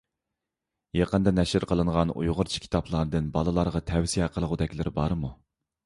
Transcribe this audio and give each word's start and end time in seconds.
يېقىندا 0.99 1.33
نەشر 1.41 1.67
قىلىنغان 1.73 2.15
ئۇيغۇرچە 2.15 2.65
كىتابلاردىن 2.65 3.31
بالىلارغا 3.39 3.87
تەۋسىيە 3.93 4.35
قىلغۇدەكلىرى 4.39 5.01
بارمۇ؟ 5.03 5.37